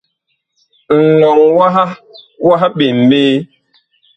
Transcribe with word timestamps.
Ŋlɔŋ 1.09 1.39
waha 1.57 1.83
wah 2.45 2.63
ɓem 2.77 2.97
ɓe. 3.09 3.21